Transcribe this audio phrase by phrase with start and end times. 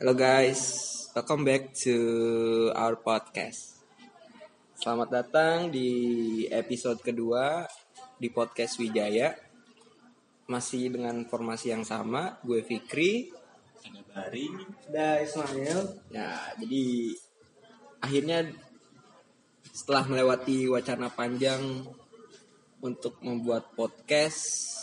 [0.00, 1.92] Hello guys, welcome back to
[2.72, 3.84] our podcast.
[4.72, 7.68] Selamat datang di episode kedua
[8.16, 9.36] di podcast Wijaya.
[10.48, 13.28] Masih dengan formasi yang sama, gue Fikri.
[13.84, 14.48] Ada Bari.
[14.88, 15.80] Ada Ismail.
[16.08, 16.84] Ya, jadi
[18.00, 18.56] akhirnya
[19.68, 21.60] setelah melewati wacana panjang
[22.80, 24.80] untuk membuat podcast,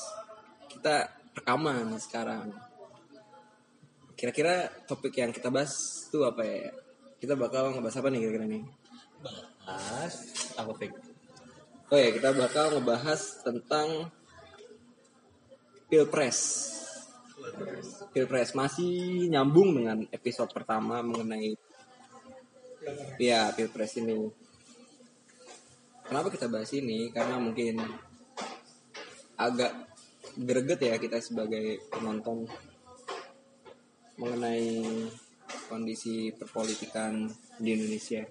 [0.70, 2.67] kita rekaman sekarang.
[4.18, 5.78] Kira-kira topik yang kita bahas
[6.10, 6.74] itu apa ya?
[7.22, 8.64] Kita bakal ngebahas apa nih kira-kira nih?
[9.62, 10.16] Bahas
[10.58, 10.92] apa Fik?
[11.94, 14.10] Oh ya, kita bakal ngebahas tentang
[15.86, 16.40] Pilpres.
[18.10, 21.54] Pilpres masih nyambung dengan episode pertama mengenai
[23.22, 24.34] ya Pilpres ini.
[26.10, 27.14] Kenapa kita bahas ini?
[27.14, 27.86] Karena mungkin
[29.38, 29.94] agak
[30.34, 32.50] greget ya kita sebagai penonton
[34.18, 34.82] mengenai
[35.70, 37.30] kondisi perpolitikan
[37.62, 38.26] di Indonesia.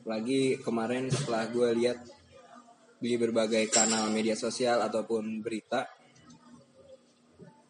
[0.00, 1.98] Apalagi kemarin setelah gue lihat
[3.00, 5.90] di berbagai kanal media sosial ataupun berita,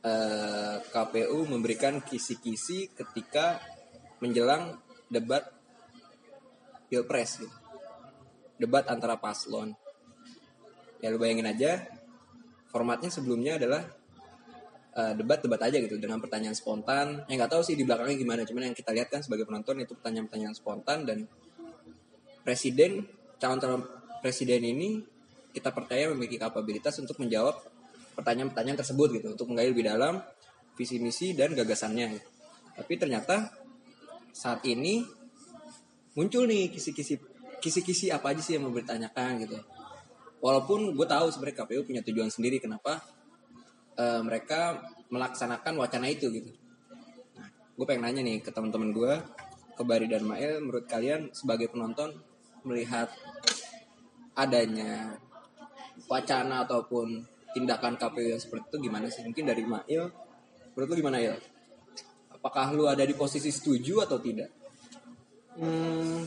[0.05, 3.59] eh, KPU memberikan kisi-kisi ketika
[4.21, 4.77] menjelang
[5.09, 5.49] debat
[6.91, 7.57] pilpres, gitu.
[8.61, 9.73] debat antara paslon.
[11.01, 11.81] Ya lu bayangin aja,
[12.69, 13.89] formatnya sebelumnya adalah
[14.97, 17.27] eh, debat-debat aja gitu dengan pertanyaan spontan.
[17.31, 19.95] Yang nggak tahu sih di belakangnya gimana, cuman yang kita lihat kan sebagai penonton itu
[19.99, 21.27] pertanyaan-pertanyaan spontan dan
[22.43, 23.07] presiden
[23.41, 23.85] calon-calon
[24.21, 25.01] presiden ini
[25.51, 27.57] kita percaya memiliki kapabilitas untuk menjawab
[28.15, 30.21] pertanyaan-pertanyaan tersebut gitu untuk menggali lebih dalam
[30.77, 32.21] visi misi dan gagasannya.
[32.77, 33.51] Tapi ternyata
[34.31, 35.03] saat ini
[36.15, 37.19] muncul nih kisi-kisi
[37.61, 39.59] kisi-kisi apa aja sih yang mau ditanyakan gitu.
[40.41, 43.05] Walaupun gue tahu sebenarnya KPU punya tujuan sendiri kenapa
[43.99, 46.51] eh, mereka melaksanakan wacana itu gitu.
[47.35, 49.13] Nah, gue pengen nanya nih ke teman-teman gue,
[49.75, 52.15] ke Bari dan Mael, menurut kalian sebagai penonton
[52.63, 53.11] melihat
[54.37, 55.17] adanya
[56.07, 59.27] wacana ataupun tindakan KPU yang seperti itu gimana sih?
[59.27, 60.13] Mungkin dari Mail,
[60.75, 61.37] menurut lu gimana Il?
[62.31, 64.49] Apakah lu ada di posisi setuju atau tidak?
[65.59, 66.25] Hmm,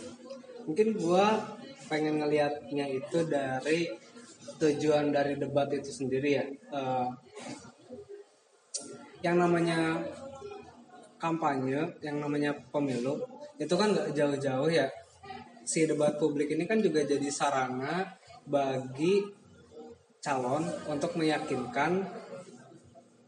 [0.67, 3.89] mungkin gua pengen ngelihatnya itu dari
[4.61, 6.45] tujuan dari debat itu sendiri ya.
[6.45, 7.07] Eh,
[9.23, 10.03] yang namanya
[11.17, 13.23] kampanye, yang namanya pemilu,
[13.55, 14.91] itu kan nggak jauh-jauh ya.
[15.63, 19.23] Si debat publik ini kan juga jadi sarana bagi
[20.19, 22.03] calon untuk meyakinkan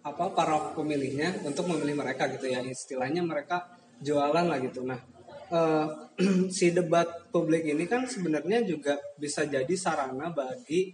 [0.05, 3.65] apa para pemilihnya untuk memilih mereka gitu ya istilahnya mereka
[3.99, 5.01] jualan lah gitu nah
[5.49, 5.87] eh,
[6.55, 10.93] si debat publik ini kan sebenarnya juga bisa jadi sarana bagi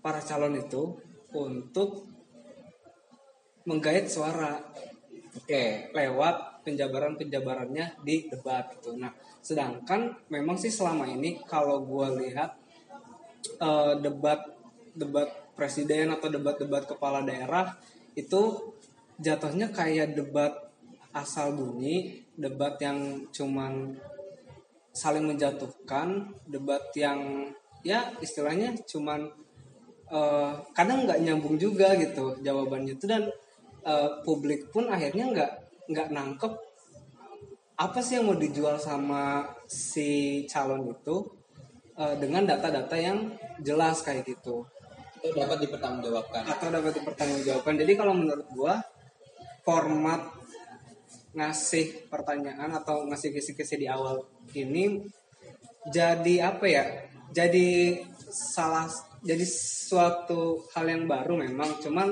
[0.00, 0.96] para calon itu
[1.36, 2.11] untuk
[3.68, 4.58] menggait suara.
[5.32, 8.94] Oke, lewat penjabaran-penjabarannya di debat gitu.
[8.94, 12.54] Nah, sedangkan memang sih selama ini kalau gue lihat
[13.58, 14.40] eh, debat
[14.92, 17.76] debat presiden atau debat-debat kepala daerah
[18.12, 18.72] itu
[19.16, 20.52] jatuhnya kayak debat
[21.12, 23.96] asal bunyi, debat yang cuman
[24.92, 27.48] saling menjatuhkan, debat yang
[27.80, 29.32] ya istilahnya cuman
[30.12, 33.32] eh, kadang nggak nyambung juga gitu jawabannya itu dan
[33.82, 35.52] eh, publik pun akhirnya nggak
[35.92, 36.52] nggak nangkep
[37.82, 41.26] apa sih yang mau dijual sama si calon itu
[41.98, 44.62] eh, dengan data-data yang jelas kayak gitu.
[45.22, 46.42] Itu dapat dipertanggungjawabkan.
[46.46, 47.74] atau dapat dipertanggungjawabkan.
[47.78, 48.74] Jadi kalau menurut gua
[49.62, 50.34] format
[51.32, 54.20] ngasih pertanyaan atau ngasih kisi-kisi di awal
[54.52, 55.00] ini
[55.88, 56.84] jadi apa ya?
[57.32, 57.98] Jadi
[58.30, 58.86] salah
[59.22, 61.78] jadi suatu hal yang baru memang.
[61.78, 62.08] Cuman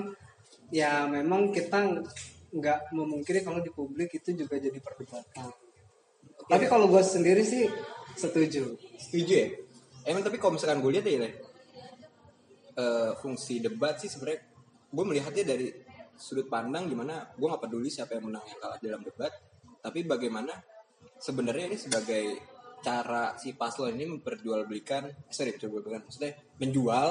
[0.71, 2.03] ya memang kita
[2.51, 5.51] nggak memungkiri kalau di publik itu juga jadi perdebatan.
[6.51, 7.71] Tapi kalau gue sendiri sih
[8.19, 8.75] setuju.
[8.99, 9.49] Setuju ya?
[10.11, 11.31] Emang tapi kalau misalkan gue lihat ya,
[12.75, 14.43] eh, fungsi debat sih sebenarnya
[14.91, 15.71] gue melihatnya dari
[16.19, 19.33] sudut pandang gimana gue nggak peduli siapa yang menang yang kalah dalam debat,
[19.79, 20.53] tapi bagaimana
[21.17, 22.25] sebenarnya ini sebagai
[22.81, 27.09] cara si paslon ini memperjualbelikan, eh, sorry memperjualbelikan, maksudnya menjual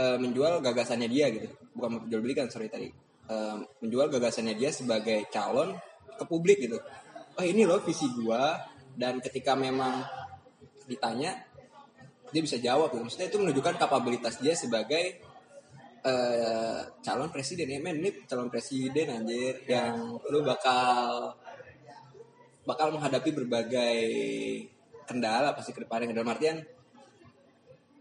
[0.00, 2.88] eh, menjual gagasannya dia gitu, bukan memperjualbelikan sorry tadi,
[3.30, 5.78] Eh, menjual gagasannya dia sebagai calon
[6.18, 6.82] ke publik gitu.
[7.38, 8.58] Oh ini loh visi gua
[8.98, 10.02] dan ketika memang
[10.90, 11.38] ditanya
[12.34, 13.06] dia bisa jawab gitu.
[13.06, 15.22] Maksudnya itu menunjukkan kapabilitas dia sebagai
[16.02, 21.30] eh, calon presiden ya men ini calon presiden anjir yang lu bakal
[22.66, 24.02] bakal menghadapi berbagai
[25.06, 26.58] kendala pasti ke depannya dalam artian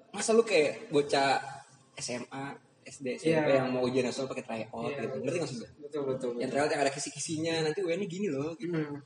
[0.10, 1.59] masa lu kayak bocah
[2.00, 2.46] SMA
[2.82, 3.60] SD SMP Iya.
[3.60, 5.00] yang mau ujian nasional pakai tryout Iya.
[5.04, 8.56] gitu ngerti nggak gue betul betul yang tryout yang ada kisi-kisinya nanti UN-nya gini loh
[8.56, 8.74] gitu.
[8.74, 8.98] Hmm.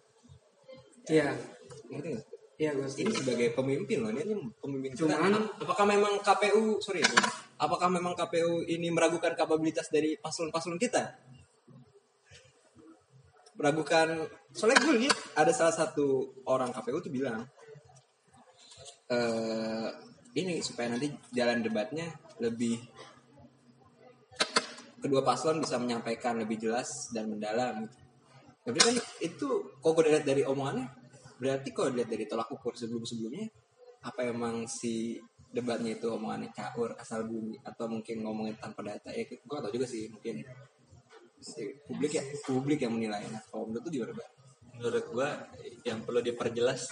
[1.05, 1.35] iya
[1.89, 2.25] ngerti nggak
[2.55, 4.99] iya gue ini sebagai pemimpin loh ini, ini pemimpin kita.
[5.03, 7.09] Cuman- Ap- apakah memang KPU sorry ya,
[7.57, 11.17] apakah memang KPU ini meragukan kapabilitas dari paslon-paslon kita
[13.53, 14.17] meragukan
[14.49, 16.05] soalnya gue lihat ada salah satu
[16.45, 17.45] orang KPU tuh bilang
[19.07, 19.89] eh
[20.33, 22.09] ini supaya nanti jalan debatnya
[22.41, 22.79] lebih
[25.03, 27.97] kedua paslon bisa menyampaikan lebih jelas dan mendalam gitu.
[28.63, 29.47] Tapi kan itu
[29.83, 30.87] kok gue lihat dari omongannya
[31.35, 33.51] berarti kalau dilihat dari tolak ukur sebelum-sebelumnya
[34.07, 35.19] apa emang si
[35.51, 39.11] debatnya itu omongannya caur asal bunyi atau mungkin ngomongin tanpa data?
[39.11, 40.39] Ya gue tau juga sih mungkin
[41.43, 43.27] si publik ya publik yang menilai.
[43.27, 44.15] Nah kalau menurut tuh gimana
[44.73, 45.29] menurut gua
[45.85, 46.89] yang perlu diperjelas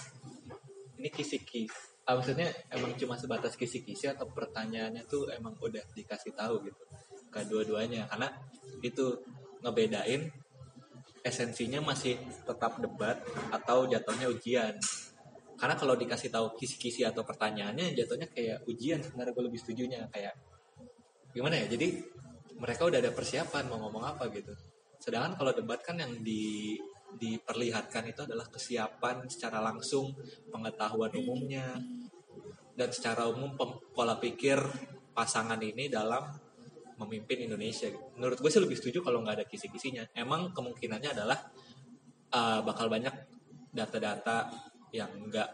[1.00, 6.66] ini kisi-kisi ah, maksudnya emang cuma sebatas kisi-kisi atau pertanyaannya tuh emang udah dikasih tahu
[6.66, 6.82] gitu
[7.32, 8.28] kedua-duanya karena
[8.84, 9.16] itu
[9.62, 10.28] ngebedain
[11.22, 13.16] esensinya masih tetap debat
[13.54, 14.74] atau jatuhnya ujian.
[15.54, 20.10] Karena kalau dikasih tahu kisi-kisi atau pertanyaannya jatuhnya kayak ujian sebenarnya gue lebih setujunya.
[20.10, 20.34] Kayak
[21.30, 21.66] gimana ya?
[21.70, 22.02] Jadi
[22.58, 24.50] mereka udah ada persiapan mau ngomong apa gitu.
[24.98, 26.74] Sedangkan kalau debat kan yang di
[27.18, 30.12] diperlihatkan itu adalah kesiapan secara langsung
[30.48, 31.76] pengetahuan umumnya
[32.72, 33.52] dan secara umum
[33.92, 34.58] pola pikir
[35.12, 36.24] pasangan ini dalam
[36.96, 37.90] memimpin Indonesia.
[38.16, 40.08] Menurut gue sih lebih setuju kalau nggak ada kisi-kisinya.
[40.16, 41.38] Emang kemungkinannya adalah
[42.32, 43.12] uh, bakal banyak
[43.72, 44.52] data-data
[44.92, 45.50] yang nggak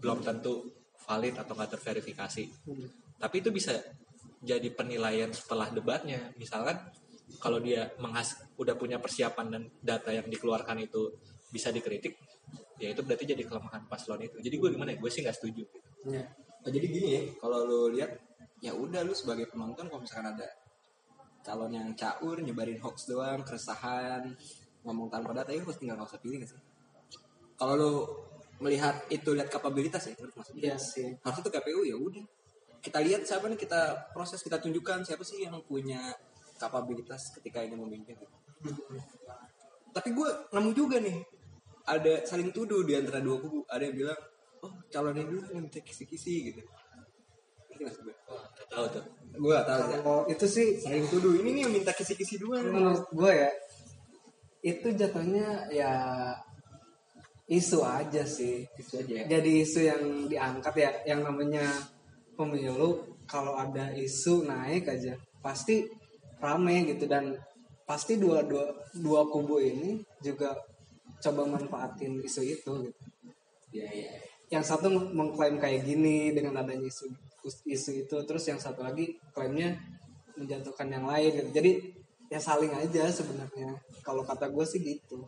[0.00, 2.44] belum tentu valid atau nggak terverifikasi.
[3.20, 3.76] Tapi itu bisa
[4.40, 6.32] jadi penilaian setelah debatnya.
[6.40, 6.80] Misalkan
[7.40, 11.16] kalau dia menghas udah punya persiapan dan data yang dikeluarkan itu
[11.48, 12.14] bisa dikritik,
[12.78, 14.38] ya itu berarti jadi kelemahan paslon itu.
[14.38, 14.98] Jadi gue gimana ya?
[15.00, 15.64] Gue sih nggak setuju.
[16.06, 16.24] Iya.
[16.60, 18.12] Oh, jadi gini ya kalau lu lihat
[18.60, 20.44] ya udah lu sebagai penonton kalau misalkan ada
[21.40, 24.36] calon yang caur nyebarin hoax doang keresahan
[24.84, 26.60] ngomong tanpa data ya lu tinggal nggak usah pilih nggak sih
[27.56, 27.92] kalau lu
[28.60, 31.08] melihat itu lihat kapabilitas ya maksudnya Iya sih.
[31.24, 32.24] harusnya tuh KPU ya udah
[32.84, 36.12] kita lihat siapa nih kita proses kita tunjukkan siapa sih yang punya
[36.60, 38.20] kapabilitas ketika ingin memimpin.
[39.90, 41.16] Tapi gue nemu juga nih
[41.88, 43.64] ada saling tuduh di antara dua kubu.
[43.66, 44.20] Ada yang bilang
[44.60, 46.60] oh calon ini dulu yang minta kisi-kisi gitu.
[46.60, 48.14] Ngerti nggak sih gue
[48.70, 49.04] Tahu tuh.
[49.30, 50.68] gue gak tahu ya Kalau itu sih.
[50.78, 51.32] Saling tuduh.
[51.40, 53.50] Ini nih yang minta kisi-kisi doang menurut gue ya
[54.60, 55.92] itu jatuhnya ya
[57.48, 58.68] isu aja sih.
[58.76, 59.24] Itu aja ya?
[59.26, 61.64] Jadi isu yang diangkat ya yang namanya
[62.36, 65.88] pemilu kalau ada isu naik aja pasti
[66.40, 67.36] rame gitu dan
[67.84, 70.56] pasti dua dua dua kubu ini juga
[71.20, 73.04] coba manfaatin isu itu gitu
[73.76, 74.10] ya ya
[74.50, 77.06] yang satu mengklaim kayak gini dengan adanya isu
[77.66, 79.78] isu itu terus yang satu lagi klaimnya
[80.34, 81.50] menjatuhkan yang lain gitu.
[81.54, 81.70] jadi
[82.30, 85.26] ya saling aja sebenarnya kalau kata gue sih gitu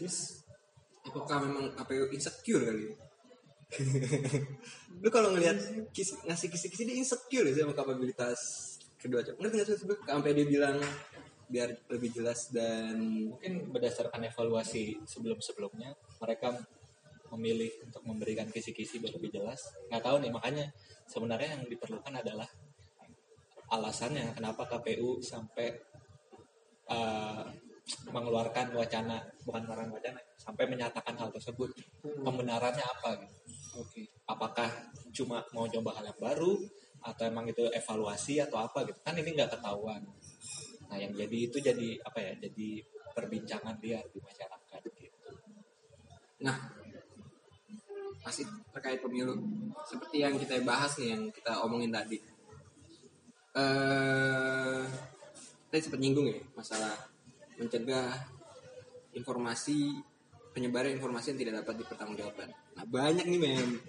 [0.00, 0.44] terus
[1.04, 2.96] apakah memang KPU insecure kali ya?
[5.02, 5.58] lu kalau ngelihat
[5.90, 8.73] kis, ngasih kisi-kisi dia insecure ya sama kapabilitas
[9.04, 9.76] kedua cowok ngerti nggak sih
[10.08, 10.80] sampai dia bilang
[11.44, 12.96] biar lebih jelas dan
[13.28, 15.92] Mungkin berdasarkan evaluasi sebelum-sebelumnya
[16.24, 16.56] mereka
[17.36, 19.74] memilih untuk memberikan kisi-kisi biar lebih jelas.
[19.90, 20.66] Nggak tahu nih makanya
[21.04, 22.48] sebenarnya yang diperlukan adalah
[23.74, 25.74] alasannya kenapa KPU sampai
[26.88, 27.44] uh,
[28.08, 31.74] mengeluarkan wacana bukan mengeluarkan wacana sampai menyatakan hal tersebut.
[32.00, 33.36] Pembenarannya apa gitu.
[33.82, 34.02] oke.
[34.30, 34.70] Apakah
[35.12, 36.54] cuma mau coba hal yang baru
[37.04, 40.00] atau emang itu evaluasi atau apa gitu kan ini nggak ketahuan
[40.88, 42.68] nah yang jadi itu jadi apa ya jadi
[43.12, 45.04] perbincangan liar di masyarakat gitu
[46.44, 46.56] Nah,
[48.20, 49.32] masih terkait pemilu,
[49.88, 52.20] seperti yang kita bahas nih, yang kita omongin tadi.
[53.56, 54.82] Eh,
[55.72, 56.90] tadi sempat nyinggung ya masalah
[57.54, 58.12] mencegah
[59.14, 60.04] informasi
[60.50, 62.48] penyebaran informasi yang tidak dapat dipertanggungjawabkan.
[62.76, 63.80] Nah, banyak nih mem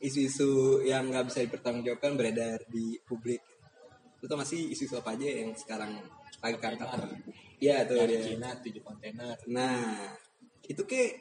[0.00, 3.44] isu-isu yang nggak bisa dipertanggungjawabkan beredar di publik.
[4.20, 6.00] Lu tau masih isu-isu apa aja yang sekarang
[6.40, 6.88] lagi kantap?
[7.60, 8.24] Iya tuh dari dia.
[8.32, 10.08] Cina tujuh kontainer Nah,
[10.64, 11.12] itu kayak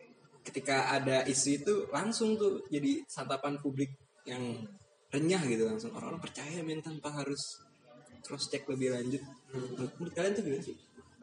[0.47, 3.91] ketika ada isu itu langsung tuh jadi santapan publik
[4.23, 4.63] yang
[5.11, 7.59] renyah gitu langsung orang-orang percaya men tanpa harus
[8.23, 9.19] cross check lebih lanjut.
[9.51, 10.75] Menurut, menurut kalian tuh gimana sih?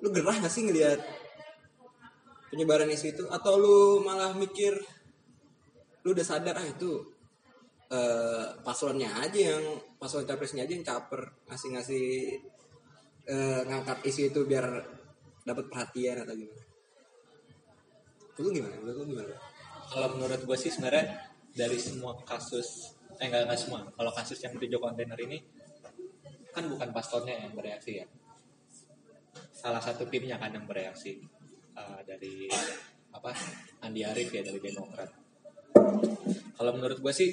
[0.04, 1.00] Lu gerah gak sih ngelihat
[2.52, 4.76] penyebaran isu itu atau lu malah mikir
[6.06, 7.15] lu udah sadar ah itu
[7.93, 9.64] eh, paslonnya aja yang
[10.00, 12.07] paslon capresnya aja yang caper ngasih-ngasih
[13.26, 14.66] eh, ngangkat isu itu biar
[15.47, 16.64] dapat perhatian atau gimana?
[18.37, 18.76] Lu gimana?
[18.83, 19.37] Lu gimana?
[19.90, 24.52] kalau menurut gue sih sebenarnya dari semua kasus eh enggak enggak semua kalau kasus yang
[24.59, 25.40] tujuh kontainer ini
[26.52, 28.07] kan bukan paslonnya yang bereaksi ya
[29.57, 31.16] salah satu timnya kan yang bereaksi
[31.73, 32.50] uh, dari
[33.14, 33.33] apa
[33.88, 35.11] Andi Arief ya dari Demokrat
[36.57, 37.31] kalau menurut gue sih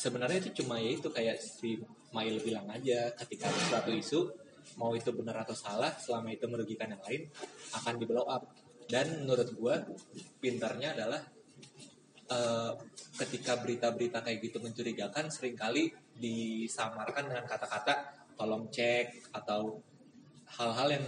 [0.00, 1.76] sebenarnya itu cuma ya itu kayak si
[2.16, 4.20] Mail bilang aja ketika ada suatu isu
[4.80, 7.22] mau itu benar atau salah selama itu merugikan yang lain
[7.76, 8.48] akan di blow up.
[8.90, 9.74] Dan menurut gue
[10.42, 11.22] pintarnya adalah
[12.32, 12.72] eh,
[13.22, 17.94] ketika berita-berita kayak gitu mencurigakan sering kali disamarkan dengan kata-kata
[18.34, 19.78] tolong cek atau
[20.58, 21.06] hal-hal yang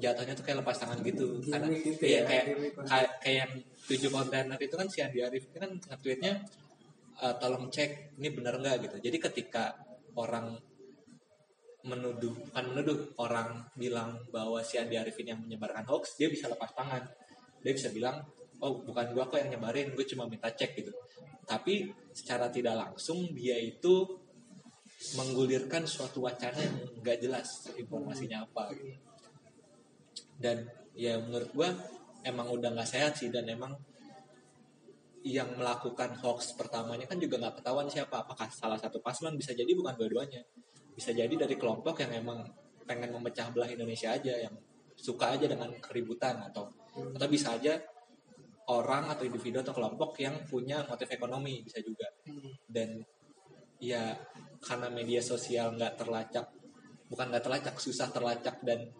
[0.00, 1.44] jatuhnya tuh kayak lepas tangan gitu.
[1.44, 2.44] Karena gitu iya, ya, kayak
[2.88, 3.52] kayak kayak yang
[3.84, 6.32] tujuh kontainer itu kan si Andi Arief itu kan nge-tweetnya
[7.22, 8.96] eh, tolong cek ini benar nggak gitu.
[9.04, 9.76] Jadi ketika
[10.16, 10.56] orang
[11.80, 16.48] menuduh bukan menuduh orang bilang bahwa si Andi Arief ini yang menyebarkan hoax dia bisa
[16.48, 17.08] lepas tangan.
[17.64, 18.20] Dia bisa bilang
[18.60, 20.92] oh bukan gua kok yang nyebarin gue cuma minta cek gitu.
[21.48, 24.04] Tapi secara tidak langsung dia itu
[25.16, 27.48] menggulirkan suatu wacana yang nggak jelas
[27.80, 28.76] informasinya apa.
[28.76, 28.96] Gitu.
[30.40, 30.64] dan
[30.96, 31.68] ya menurut gua
[32.24, 33.76] emang udah nggak sehat sih dan emang
[35.20, 38.24] yang melakukan hoax pertamanya kan juga nggak ketahuan siapa.
[38.24, 39.36] Apakah salah satu paslon?
[39.36, 40.40] Bisa jadi bukan dua-duanya.
[40.96, 42.40] Bisa jadi dari kelompok yang emang
[42.88, 44.54] pengen memecah belah Indonesia aja yang
[44.96, 47.78] suka aja dengan keributan atau atau bisa aja
[48.72, 52.08] orang atau individu atau kelompok yang punya motif ekonomi bisa juga.
[52.64, 53.04] Dan
[53.80, 54.16] ya
[54.60, 56.52] karena media sosial nggak terlacak
[57.08, 58.92] bukan nggak terlacak susah terlacak dan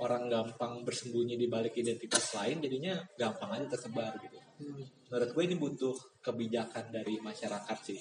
[0.00, 4.38] orang gampang bersembunyi di balik identitas lain jadinya gampang aja tersebar gitu
[5.12, 5.92] menurut gue ini butuh
[6.24, 8.00] kebijakan dari masyarakat sih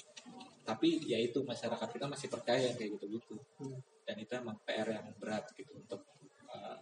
[0.63, 3.77] tapi ya itu masyarakat kita masih percaya yang kayak gitu-gitu Hmm.
[4.07, 6.01] dan itu emang PR yang berat gitu untuk
[6.47, 6.79] uh,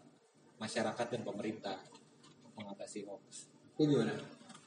[0.56, 1.82] masyarakat dan pemerintah
[2.54, 4.12] mengatasi hoax Lu gimana?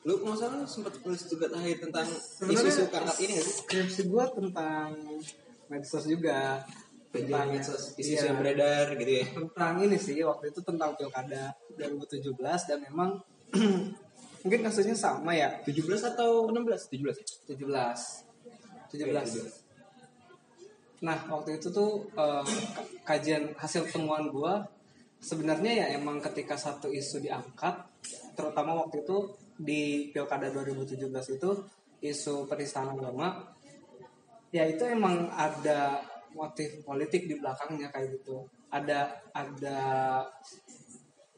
[0.02, 2.08] Lu nggak salah sempat nulis juga terakhir tentang
[2.42, 3.56] isu-isu karena ini nggak sih?
[3.62, 4.88] skripsi gue tentang
[5.68, 6.64] medsos juga
[7.12, 9.24] Tentang medsos, isu-isu iya, yang beredar gitu ya.
[9.36, 13.20] tentang ini sih waktu itu tentang pilkada 2017 dan memang
[14.42, 15.62] mungkin kasusnya sama ya?
[15.64, 16.90] 17 atau 16?
[16.90, 17.24] 17 ya?
[17.48, 18.24] 17
[18.92, 19.62] 17
[21.02, 22.46] nah waktu itu tuh ka-
[23.02, 24.62] kajian hasil temuan gua
[25.18, 27.74] sebenarnya ya emang ketika satu isu diangkat
[28.38, 31.50] terutama waktu itu di pilkada 2017 itu
[32.02, 33.50] isu penistaan agama
[34.54, 38.44] ya itu emang ada motif politik di belakangnya kayak gitu.
[38.72, 39.80] Ada ada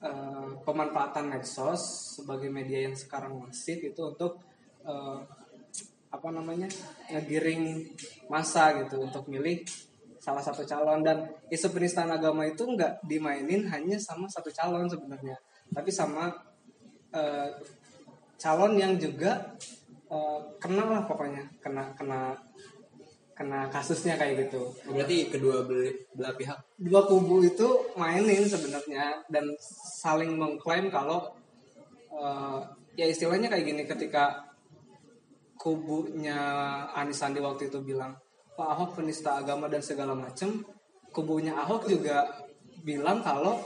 [0.05, 1.81] eh, pemanfaatan medsos
[2.21, 4.37] sebagai media yang sekarang masif itu untuk
[4.85, 5.19] eh,
[6.13, 6.69] apa namanya
[7.11, 7.91] ngegiring
[8.31, 9.65] masa gitu untuk milih
[10.21, 11.01] salah satu calon.
[11.01, 15.41] Dan isu penistaan agama itu nggak dimainin hanya sama satu calon sebenarnya
[15.75, 16.31] tapi sama
[17.15, 17.51] eh,
[18.37, 19.57] calon yang juga
[20.11, 22.37] eh, kena lah pokoknya kena kena
[23.35, 24.71] kena kasusnya kayak gitu.
[24.87, 26.59] Berarti kedua belah pihak?
[26.79, 27.67] Dua kubu itu
[27.99, 29.51] mainin sebenarnya dan
[29.99, 31.35] saling mengklaim kalau
[32.15, 32.59] eh,
[32.95, 34.55] ya istilahnya kayak gini ketika
[35.59, 36.39] kubunya
[36.95, 38.15] Anis Sandi waktu itu bilang
[38.55, 40.63] Pak Ahok penista agama dan segala macem
[41.11, 42.31] kubunya Ahok juga
[42.87, 43.59] bilang kalau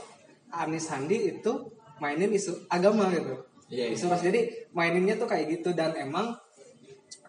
[0.49, 1.69] Anis Sandi itu
[2.01, 3.45] mainin isu agama gitu.
[3.69, 3.93] Iya, iya.
[3.93, 4.25] isu ras.
[4.25, 6.33] Jadi maininnya tuh kayak gitu dan emang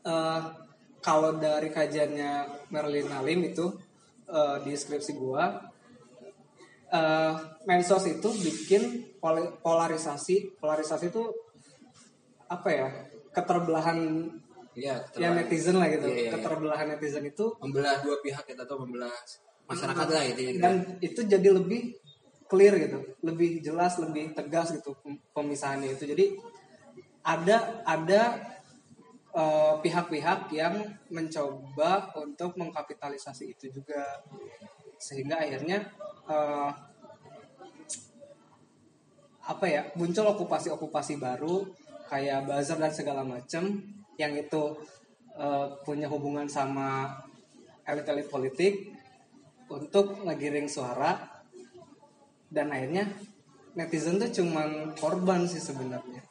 [0.09, 0.41] eh,
[1.01, 2.33] kalau dari kajiannya
[2.69, 3.67] Merlin Halim itu
[4.27, 5.59] eh, di skripsi gua
[6.91, 7.33] eh,
[7.65, 8.83] medsos itu bikin
[9.63, 10.57] polarisasi.
[10.59, 11.23] Polarisasi itu
[12.47, 12.89] apa ya?
[13.31, 13.99] Keterbelahan
[14.71, 16.07] Iya, ya terlalu- netizen lah gitu.
[16.07, 16.31] Iya, iya, iya.
[16.31, 19.11] keterbelahan netizen itu membelah dua pihak ya atau membelah
[19.67, 20.51] masyarakat lah itu ya.
[20.63, 21.99] dan itu jadi lebih
[22.47, 22.99] clear gitu.
[23.23, 26.07] Lebih jelas lebih tegas gitu pem- pemisahannya itu.
[26.07, 26.39] Jadi
[27.27, 28.21] ada ada
[29.35, 30.75] eh, pihak-pihak yang
[31.11, 34.23] mencoba untuk mengkapitalisasi itu juga.
[35.01, 35.87] Sehingga akhirnya
[36.29, 36.71] eh,
[39.51, 41.67] apa ya muncul okupasi-okupasi baru
[42.07, 43.83] kayak bazar dan segala macam
[44.15, 44.63] yang itu
[45.35, 47.11] eh, punya hubungan sama
[47.87, 48.95] elit-elit politik
[49.71, 51.43] untuk ngegiring suara.
[52.51, 53.07] Dan akhirnya
[53.79, 56.23] netizen tuh cuman korban sih sebenarnya.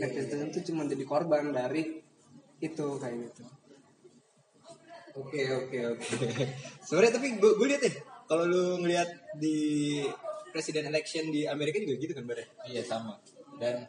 [0.00, 2.03] Netizen tuh cuman jadi korban dari
[2.64, 3.44] itu kayak gitu
[5.14, 6.10] Oke oke oke.
[6.82, 7.92] Sebenarnya tapi gue gue lihat ya
[8.26, 9.06] kalau lu ngelihat
[9.38, 10.02] di
[10.50, 12.50] presiden election di Amerika juga gitu kan bare.
[12.66, 13.14] Iya sama.
[13.62, 13.86] Dan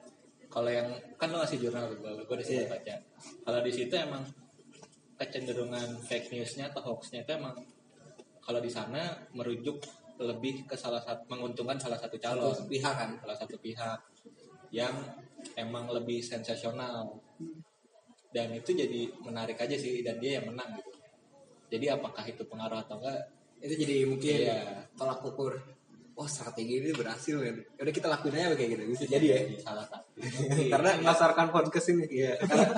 [0.54, 0.86] kalau yang
[1.18, 2.70] kan lo ngasih jurnal gue, gue situ Iya.
[2.70, 2.96] baca.
[3.42, 4.22] Kalau di situ emang
[5.18, 7.58] kecenderungan fake newsnya atau hoaxnya itu emang
[8.38, 9.82] kalau di sana merujuk
[10.22, 13.10] lebih ke salah satu menguntungkan salah satu calon, Satu pihak kan.
[13.18, 13.98] salah satu pihak
[14.70, 14.94] yang
[15.58, 17.18] emang lebih sensasional.
[18.36, 20.92] Dan itu jadi menarik aja sih dan dia yang menang gitu.
[21.72, 23.32] Jadi apakah itu pengaruh atau enggak?
[23.64, 24.84] itu jadi mungkin Iya.
[24.94, 25.58] tolak ukur
[26.16, 29.84] oh strategi ini berhasil kan udah kita lakuin aja kayak gitu bisa jadi ya salah
[29.84, 30.16] satu
[30.74, 32.08] karena Memasarkan podcast ini.
[32.08, 32.72] Iya, karena,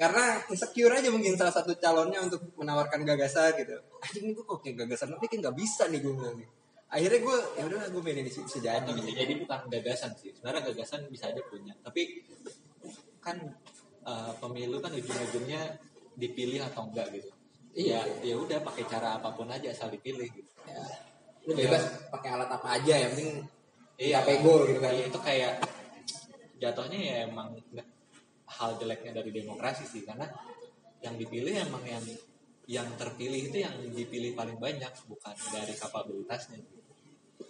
[0.00, 3.76] karena insecure aja mungkin salah satu calonnya untuk menawarkan gagasan gitu.
[4.00, 6.48] Anjing ini gue kok kayak gagasan tapi kayak nggak bisa nih gue bilang nih.
[6.88, 8.88] Akhirnya gue ya udah gue main ini bisa jadi.
[8.96, 12.22] bisa jadi bukan gagasan sih sebenarnya gagasan bisa aja punya tapi
[13.20, 13.36] kan
[14.04, 15.80] eh, pemilu kan ujung-ujungnya
[16.14, 17.30] dipilih atau enggak gitu
[17.74, 18.06] Iya.
[18.22, 20.80] ya ya udah pakai cara apa pun aja asal dipilih gitu Ya,
[21.44, 23.30] lu bebas pakai alat apa aja yang penting
[23.94, 24.18] Iya.
[24.22, 24.90] iya pego gitu kan.
[24.94, 25.52] Iya, itu kayak
[26.58, 27.54] jatuhnya ya emang
[28.46, 30.24] hal jeleknya dari demokrasi sih karena
[31.02, 32.04] yang dipilih emang yang
[32.64, 36.62] yang terpilih itu yang dipilih paling banyak bukan dari kapabilitasnya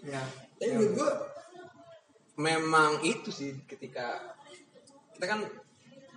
[0.04, 0.20] Ya.
[0.61, 1.11] Tapi menurut gue
[2.37, 4.37] memang itu sih ketika
[5.16, 5.40] kita kan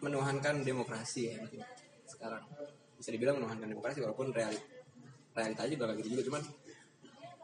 [0.03, 1.61] menuhankan demokrasi ya mungkin
[2.07, 2.43] sekarang
[2.97, 4.61] bisa dibilang menuhankan demokrasi walaupun realit
[5.37, 6.43] realita aja bakal gitu juga cuman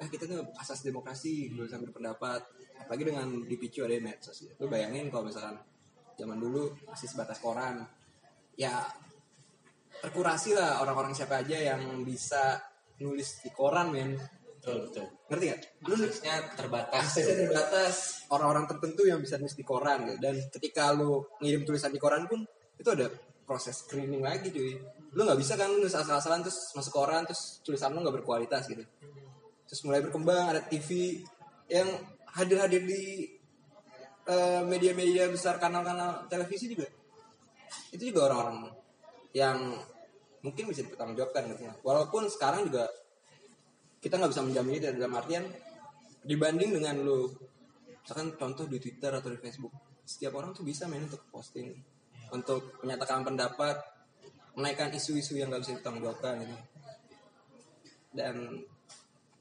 [0.02, 2.42] eh kita tuh asas demokrasi kebebasan berpendapat.
[2.84, 4.52] Apalagi dengan dipicu ada medsos gitu.
[4.60, 5.56] lu bayangin kalau misalkan
[6.20, 7.80] zaman dulu masih sebatas koran
[8.60, 8.84] ya
[10.04, 12.60] terkurasi lah orang-orang siapa aja yang bisa
[13.00, 14.20] nulis di koran men
[14.64, 15.06] betul betul.
[15.28, 15.60] Ngerti gak?
[15.84, 17.02] lu aksesnya terbatas.
[17.04, 17.96] Aksesnya terbatas.
[18.32, 20.24] Orang-orang tertentu yang bisa nulis di koran gitu.
[20.24, 22.48] dan ketika lu ngirim tulisan di koran pun
[22.80, 23.12] itu ada
[23.44, 24.80] proses screening lagi cuy.
[25.12, 28.88] Lu nggak bisa kan nulis asal-asalan terus masuk koran terus tulisan lu nggak berkualitas gitu.
[29.68, 31.20] Terus mulai berkembang ada TV
[31.68, 31.92] yang
[32.32, 33.28] hadir-hadir di
[34.32, 36.88] eh, media-media besar kanal-kanal televisi juga.
[37.92, 38.72] Itu juga orang-orang
[39.36, 39.76] yang
[40.44, 42.86] mungkin bisa dipertanggungjawabkan gitu walaupun sekarang juga
[44.04, 45.48] kita nggak bisa menjamin itu dalam artian
[46.28, 47.32] dibanding dengan lu
[48.04, 49.72] misalkan contoh di Twitter atau di Facebook
[50.04, 51.72] setiap orang tuh bisa main untuk posting
[52.36, 53.80] untuk menyatakan pendapat
[54.54, 56.58] menaikkan isu-isu yang nggak bisa ditanggungjawabkan gitu.
[58.14, 58.62] Dan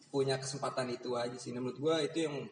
[0.09, 1.53] punya kesempatan itu aja sih.
[1.53, 2.49] Nah, menurut gua itu yang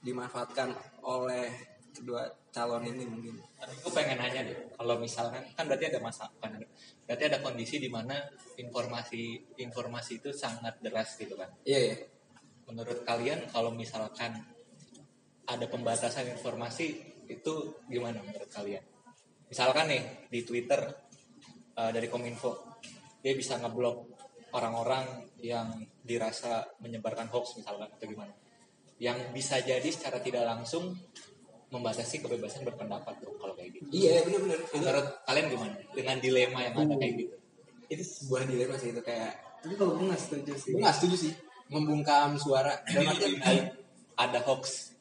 [0.00, 0.72] dimanfaatkan
[1.04, 1.52] oleh
[1.92, 6.24] kedua calon ini mungkin Tapi gue pengen nanya deh, kalau misalkan kan berarti ada masa,
[6.40, 6.56] ada,
[7.04, 8.16] berarti ada kondisi di mana
[8.56, 11.50] informasi informasi itu sangat deras gitu kan.
[11.68, 11.96] iya iya
[12.68, 14.36] Menurut kalian kalau misalkan
[15.48, 18.84] ada pembatasan informasi itu gimana menurut kalian?
[19.48, 20.80] Misalkan nih di Twitter
[21.76, 22.80] eh, dari Kominfo
[23.24, 23.96] dia bisa ngeblok
[24.52, 28.32] orang-orang yang dirasa menyebarkan hoax misalkan atau gimana?
[29.00, 30.92] Yang bisa jadi secara tidak langsung
[31.68, 33.84] membatasi kebebasan berpendapat tuh kalau kayak gitu.
[33.92, 35.74] iya benar-benar itu Menurut kalian gimana?
[35.92, 37.34] Dengan dilema yang ada kayak gitu.
[37.88, 40.72] itu sebuah dilema sih itu kayak Tapi kalau gue nggak setuju sih.
[40.72, 41.32] gue nggak setuju sih
[41.68, 43.68] membungkam suara dalam artian
[44.18, 44.96] ada hoax.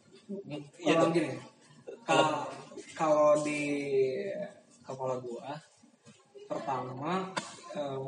[0.84, 1.10] Iya tuh.
[1.16, 1.40] gini,
[2.04, 2.46] kalau
[2.94, 3.64] kalau di
[4.84, 5.56] kepala gua
[6.52, 7.32] pertama
[7.74, 8.00] eh,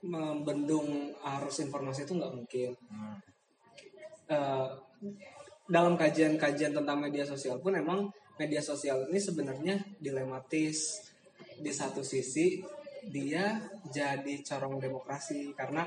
[0.00, 2.70] membendung arus informasi itu nggak mungkin.
[2.88, 3.16] Hmm.
[4.32, 4.68] Eh,
[5.70, 8.10] dalam kajian-kajian tentang media sosial pun emang
[8.42, 11.06] media sosial ini sebenarnya dilematis.
[11.60, 12.58] Di satu sisi
[13.06, 15.86] dia jadi corong demokrasi karena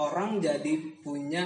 [0.00, 1.44] orang jadi punya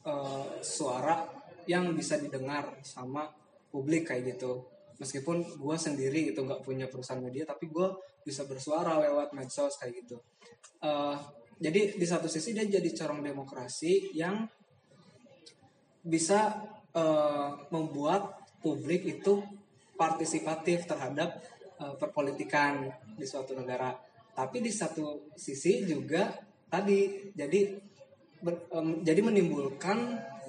[0.00, 1.28] eh, suara
[1.68, 3.28] yang bisa didengar sama
[3.68, 4.64] publik kayak gitu.
[4.96, 10.06] Meskipun gue sendiri itu nggak punya perusahaan media tapi gue bisa bersuara lewat medsos kayak
[10.06, 10.16] gitu.
[10.80, 11.16] Eh,
[11.62, 14.46] jadi di satu sisi dia jadi corong demokrasi yang
[16.02, 16.58] bisa
[16.92, 19.42] eh, membuat publik itu
[19.96, 21.38] partisipatif terhadap
[21.78, 23.94] eh, perpolitikan di suatu negara.
[24.32, 26.32] Tapi di satu sisi juga
[26.66, 27.76] tadi jadi
[28.40, 29.98] ber- em, jadi menimbulkan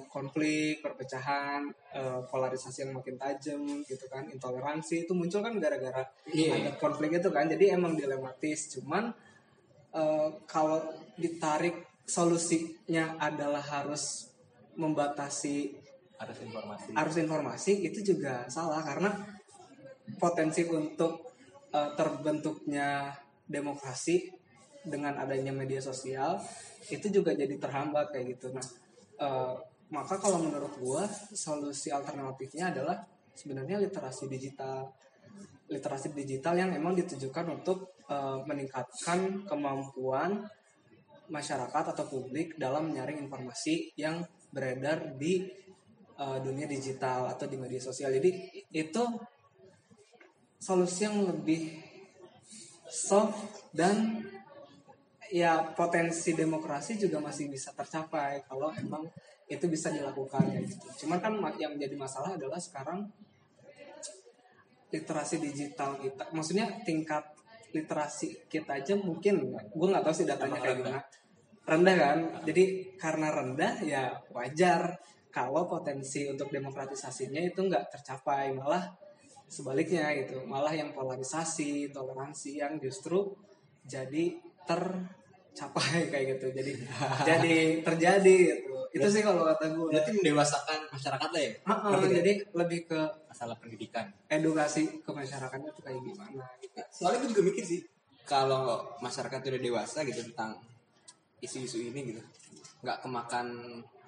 [0.08, 6.54] konflik, perpecahan, eh, polarisasi yang makin tajam gitu kan, intoleransi itu muncul kan gara-gara Iya.
[6.54, 7.50] ada konflik itu kan.
[7.50, 8.78] Jadi emang dilematis.
[8.78, 9.10] Cuman
[9.94, 10.80] eh, kalau
[11.18, 14.33] ditarik solusinya adalah harus
[14.76, 15.76] membatasi
[16.14, 16.88] Harus informasi.
[16.94, 19.10] arus informasi itu juga salah karena
[20.16, 21.34] potensi untuk
[21.74, 23.10] eh, terbentuknya
[23.44, 24.30] demokrasi
[24.84, 26.36] dengan adanya media sosial
[26.92, 28.52] itu juga jadi terhambat kayak gitu.
[28.52, 28.66] Nah,
[29.20, 29.54] eh,
[29.90, 34.92] maka kalau menurut gua solusi alternatifnya adalah sebenarnya literasi digital.
[35.64, 40.44] Literasi digital yang emang ditujukan untuk eh, meningkatkan kemampuan
[41.24, 44.20] masyarakat atau publik dalam menyaring informasi yang
[44.54, 45.50] beredar di
[46.22, 48.14] uh, dunia digital atau di media sosial.
[48.14, 48.30] Jadi
[48.70, 49.02] itu
[50.62, 51.82] solusi yang lebih
[52.86, 54.22] soft dan
[55.34, 59.02] ya potensi demokrasi juga masih bisa tercapai kalau emang
[59.50, 61.04] itu bisa dilakukan ya gitu.
[61.04, 63.10] Cuman kan yang menjadi masalah adalah sekarang
[64.94, 67.26] literasi digital kita, maksudnya tingkat
[67.74, 71.02] literasi kita aja mungkin gue nggak tahu sih datanya kayak gimana.
[71.64, 72.18] Rendah kan?
[72.44, 75.00] Jadi karena rendah ya wajar.
[75.34, 78.86] Kalau potensi untuk demokratisasinya itu nggak tercapai malah
[79.50, 80.46] sebaliknya gitu.
[80.46, 83.34] Malah yang polarisasi toleransi yang justru
[83.82, 86.54] jadi tercapai kayak gitu.
[86.54, 86.72] Jadi
[87.28, 88.74] jadi terjadi gitu.
[88.94, 91.52] Itu sih kalau kata gue berarti mendewasakan masyarakat lah ya?
[91.66, 94.06] Heeh, jadi lebih ke masalah pendidikan.
[94.30, 96.78] edukasi ke masyarakatnya tuh kayak gimana gitu.
[96.94, 97.82] soalnya gue juga mikir sih
[98.22, 100.54] kalau masyarakat udah dewasa gitu tentang
[101.44, 102.22] isu-isu ini gitu
[102.82, 103.46] nggak kemakan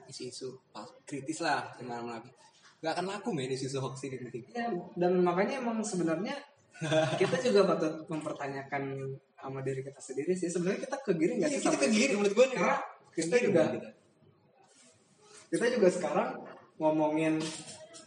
[0.09, 0.57] isu-isu
[1.05, 2.31] kritis lah dengan lagi
[2.81, 6.37] nggak akan laku men isu-isu hoax ini nanti Ya, dan makanya emang sebenarnya
[7.21, 8.85] kita juga patut mempertanyakan
[9.37, 10.53] sama diri kita sendiri sih.
[10.53, 11.65] Sebenarnya kita kegiring nggak Iya, sih?
[11.73, 12.15] kita itu?
[12.21, 12.57] menurut gue nih.
[12.61, 12.77] Karena
[13.17, 13.91] kita juga kita.
[15.49, 16.29] kita juga sekarang
[16.77, 17.35] ngomongin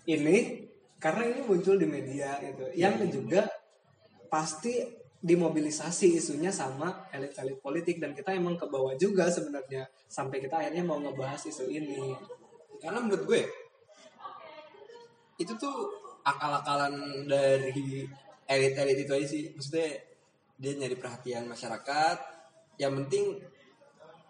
[0.05, 0.37] ini
[1.01, 2.65] karena ini muncul di media gitu.
[2.75, 3.49] Yang juga
[4.29, 4.85] pasti
[5.19, 10.83] dimobilisasi isunya sama elit-elit politik dan kita emang ke bawah juga sebenarnya sampai kita akhirnya
[10.87, 12.15] mau ngebahas isu ini.
[12.79, 13.43] karena menurut gue
[15.35, 15.91] itu tuh
[16.23, 18.07] akal-akalan dari
[18.47, 19.91] elit-elit itu aja sih maksudnya
[20.55, 22.17] dia nyari perhatian masyarakat
[22.79, 23.43] yang penting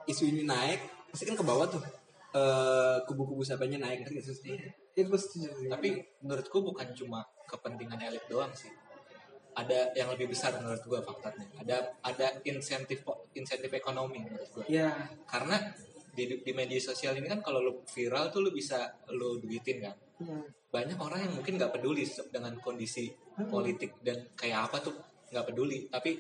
[0.10, 0.82] isu ini naik
[1.13, 1.86] pasti kan ke bawah tuh
[2.34, 4.58] eh, kubu-kubu siapanya naik ngerti nggak sih?
[4.97, 5.69] Itu gue setuju sih.
[5.69, 8.73] tapi menurutku bukan cuma kepentingan elit doang sih
[9.60, 13.04] ada yang lebih besar menurut gua faktanya ada ada insentif
[13.36, 14.65] insentif ekonomi menurut gua.
[14.72, 14.95] Ya
[15.28, 15.60] karena
[16.15, 19.98] di, di media sosial ini kan kalau lu viral tuh lu bisa lu duitin kan.
[20.19, 20.43] Hmm.
[20.67, 23.08] banyak orang yang mungkin nggak peduli dengan kondisi
[23.48, 24.93] politik dan kayak apa tuh
[25.32, 25.88] nggak peduli.
[25.88, 26.12] Tapi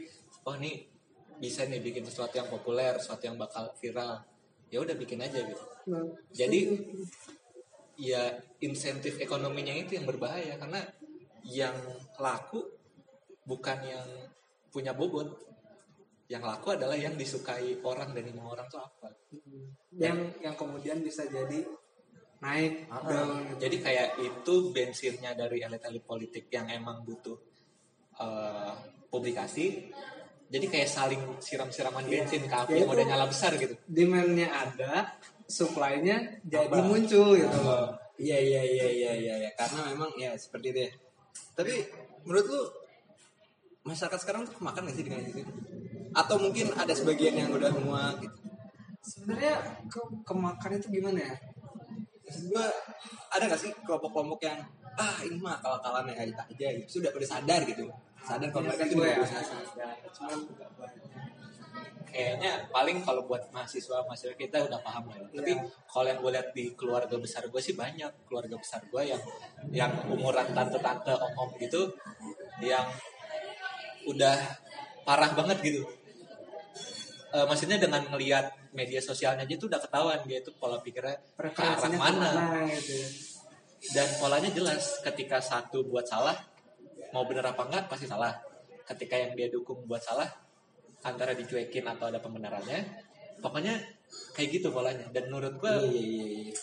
[0.47, 0.87] oh nih
[1.35, 4.23] bisa nih bikin sesuatu yang populer sesuatu yang bakal viral.
[4.71, 5.65] Ya udah bikin aja gitu.
[5.91, 6.79] Nah, jadi
[7.99, 10.55] ya insentif ekonominya itu yang berbahaya.
[10.55, 10.79] Karena
[11.43, 11.75] yang
[12.17, 12.78] laku
[13.49, 14.05] bukan yang
[14.69, 15.49] punya bobot.
[16.29, 19.09] Yang laku adalah yang disukai orang dan mau orang tuh apa.
[19.97, 21.65] Yang yang kemudian bisa jadi
[22.39, 23.67] naik down gitu.
[23.67, 27.35] jadi kayak itu bensinnya dari elit-elit politik yang emang butuh
[28.21, 28.73] eh,
[29.09, 29.89] publikasi.
[30.49, 33.77] Jadi kayak saling siram-siraman bensin ke api Ya yang udah nyala besar gitu.
[33.85, 35.13] demand-nya ada
[35.45, 36.89] supply-nya jadi Tambah.
[36.89, 37.93] muncul gitu loh.
[38.17, 39.51] Iya iya iya iya iya ya.
[39.57, 40.91] karena memang ya seperti itu ya.
[41.53, 41.73] Tapi
[42.25, 42.61] menurut lu
[43.87, 45.41] masyarakat sekarang tuh kemakan gak sih dengan itu?
[46.11, 48.39] Atau mungkin ada sebagian yang udah muak gitu?
[48.99, 49.55] sebenarnya
[49.87, 51.35] ke kemakan itu gimana ya
[52.29, 52.67] Maksud gua
[53.33, 54.61] ada gak sih kelompok-kelompok yang
[54.93, 57.01] ah ini mah akal-akalan ya aja aja gitu.
[57.01, 57.89] Sudah udah sadar gitu.
[58.21, 59.17] Sadar kalau mereka itu Gue ya,
[60.13, 60.39] cuman
[62.05, 65.41] kayaknya paling kalau buat mahasiswa mahasiswa kita udah paham lah ya.
[65.41, 65.57] Tapi
[65.89, 69.21] kalau yang gue lihat di keluarga besar gue sih banyak keluarga besar gue yang
[69.73, 71.89] yang umuran tante-tante om-om gitu
[72.61, 72.85] yang
[74.09, 74.37] udah
[75.05, 75.81] parah banget gitu.
[77.29, 81.61] Eh, maksudnya dengan ngelihat media sosialnya aja tuh udah ketahuan dia tuh pola pikirnya ke
[81.61, 82.29] arah mana
[82.73, 83.09] gitu ya.
[83.93, 86.33] dan polanya jelas ketika satu buat salah
[87.13, 88.33] mau bener apa enggak pasti salah
[88.81, 90.25] ketika yang dia dukung buat salah
[91.05, 92.81] antara dicuekin atau ada pembenarannya
[93.41, 93.77] pokoknya
[94.33, 96.25] kayak gitu polanya dan menurut Iya iya iya.
[96.49, 96.53] iya.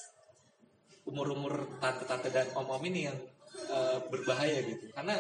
[1.06, 3.18] umur-umur tante-tante dan om-om ini yang
[3.66, 5.14] eh, berbahaya gitu karena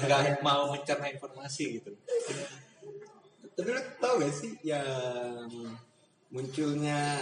[0.00, 1.90] nggak mau mencerna informasi gitu
[3.50, 5.44] Tapi lu tau gak sih yang
[6.30, 7.20] munculnya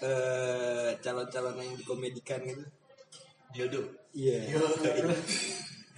[0.00, 2.64] eh calon-calon yang dikomedikan gitu?
[3.50, 4.46] jodoh Iya.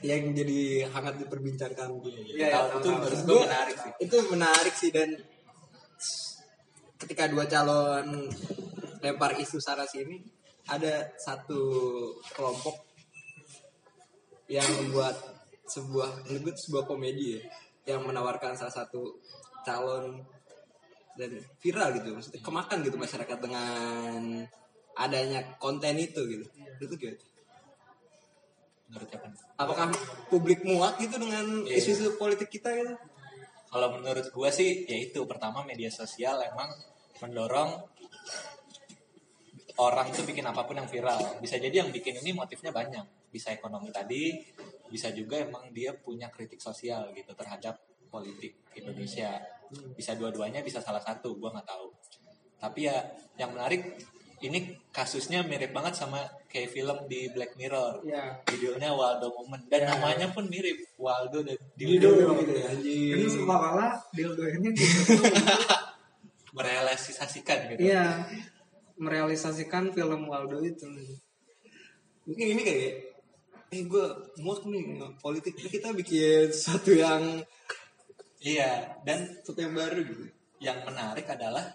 [0.03, 1.89] yang jadi hangat diperbincangkan.
[2.29, 2.93] Iya, tahu tahu, itu tahu.
[2.93, 5.09] menurut gua Gua- menarik sih Itu menarik sih dan
[6.97, 8.07] ketika dua calon
[8.99, 10.23] lempar isu sana sini
[10.65, 11.63] ada satu
[12.31, 12.92] kelompok
[14.53, 15.17] yang membuat
[15.65, 17.43] sebuah menurut gue sebuah komedi ya
[17.97, 19.17] yang menawarkan salah satu
[19.65, 20.21] calon
[21.17, 24.45] dan viral gitu maksudnya kemakan gitu masyarakat dengan
[24.93, 26.45] adanya konten itu gitu
[26.85, 27.21] itu gimana?
[28.93, 29.41] menurut nih?
[29.57, 29.87] apakah
[30.29, 31.81] publik muak gitu dengan Iya.
[31.81, 32.93] isu-isu politik kita gitu
[33.73, 36.69] Kalau menurut gua sih ya itu pertama media sosial emang
[37.25, 37.81] mendorong
[39.81, 41.41] orang itu bikin apa pun yang viral.
[41.41, 43.22] Bisa jadi yang bikin ini motifnya banyak.
[43.33, 44.37] Bisa ekonomi tadi,
[44.87, 49.41] bisa juga emang dia punya kritik sosial gitu terhadap politik Indonesia.
[49.97, 51.89] Bisa dua-duanya, bisa salah satu, gua nggak tahu.
[52.61, 52.97] Tapi ya
[53.41, 53.97] yang menarik
[54.43, 54.59] ini
[54.91, 56.19] kasusnya mirip banget sama
[56.51, 58.03] kayak film di Black Mirror.
[58.03, 59.95] ya Judulnya Waldo Moment dan Ya.
[59.95, 62.35] namanya pun mirip Waldo dan Dildo Dildo.
[62.43, 65.15] gitu ya anjir ini semua malah dildonya gitu
[66.53, 67.81] merealisasikan gitu.
[67.87, 68.27] iya
[68.99, 70.87] merealisasikan film Waldo itu
[72.27, 73.12] mungkin ini kayak
[73.73, 74.07] eh gue
[74.45, 75.57] muak nih politik.
[75.57, 77.41] Kita bikin sesuatu yang
[78.43, 80.25] Iya, dan sesuatu yang baru gitu.
[80.63, 81.75] yang menarik adalah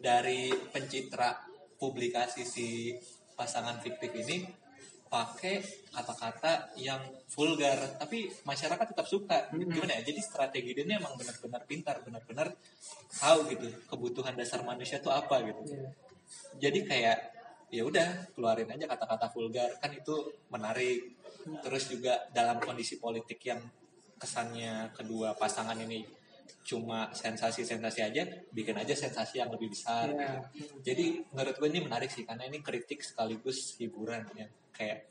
[0.00, 1.32] dari pencitra
[1.80, 2.92] publikasi si
[3.32, 4.44] pasangan fiktif ini
[5.08, 5.60] pakai
[5.92, 7.00] kata-kata yang
[7.32, 7.96] vulgar.
[7.96, 9.48] Tapi masyarakat tetap suka.
[9.52, 10.02] Gimana ya?
[10.04, 12.52] Jadi strategi dia ini emang benar-benar pintar benar-benar
[13.16, 15.62] tahu gitu kebutuhan dasar manusia itu apa gitu.
[15.72, 15.88] Iya.
[16.60, 17.18] jadi kayak
[17.72, 19.70] ya udah keluarin aja kata-kata vulgar.
[19.80, 21.17] Kan itu menarik
[21.62, 23.60] terus juga dalam kondisi politik yang
[24.18, 26.02] kesannya kedua pasangan ini
[26.64, 28.22] cuma sensasi-sensasi aja
[28.52, 30.44] bikin aja sensasi yang lebih besar Iya.
[30.84, 35.08] jadi menurut gue ini menarik sih karena ini kritik sekaligus hiburan ya kayak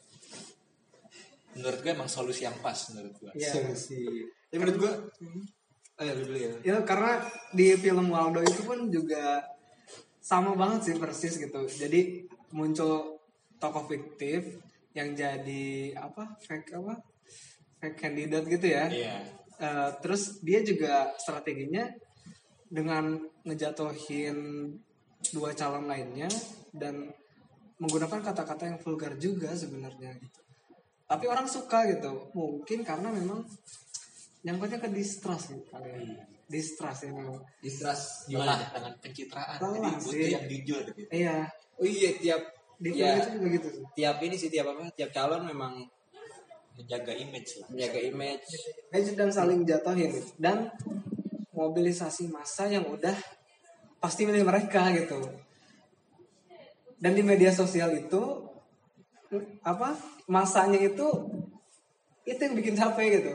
[1.57, 3.51] menurut gue emang solusi yang pas menurut gue Iya.
[3.53, 4.01] Solusi.
[4.53, 4.93] Ya menurut gua
[5.97, 6.49] Ayo lu dulu ya.
[6.61, 7.25] Ya karena
[7.57, 9.41] di film Waldo itu pun juga
[10.21, 11.65] sama banget sih persis gitu.
[11.65, 13.17] Jadi muncul
[13.57, 14.61] tokoh fiktif
[14.97, 16.93] yang jadi apa fake apa
[17.77, 18.85] fake candidate gitu ya.
[18.89, 21.89] iya Eh, terus dia juga strateginya
[22.69, 24.37] dengan ngejatuhin
[25.33, 26.29] dua calon lainnya
[26.69, 27.09] dan
[27.81, 30.39] menggunakan kata-kata yang vulgar juga sebenarnya gitu.
[31.09, 32.29] Tapi orang suka gitu.
[32.37, 33.41] Mungkin karena memang
[34.45, 36.21] nyangkutnya ke distrust gitu kalian.
[36.45, 37.41] Distrust ya memang.
[37.57, 38.61] Distrust gimana?
[38.61, 41.37] dengan pencitraan Lelah jadi butuh yang jujur gitu Iya,
[41.81, 42.41] Oh iya tiap
[42.77, 43.83] di ya, itu juga gitu sih.
[43.97, 44.89] tiap ini sih tiap apa?
[44.93, 45.81] Tiap calon memang
[46.77, 48.47] menjaga image lah menjaga image.
[48.93, 50.29] Edge dan saling jatuhin gitu.
[50.37, 50.69] dan
[51.57, 53.17] mobilisasi massa yang udah
[53.97, 55.17] pasti milih mereka gitu.
[57.01, 58.45] Dan di media sosial itu
[59.65, 59.97] apa
[60.29, 61.05] masanya itu
[62.29, 63.31] itu yang bikin capek gitu.